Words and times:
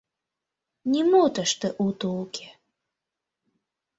Нимо 0.91 1.23
тыште 1.33 1.67
уто 1.85 2.07
уке. 2.23 2.47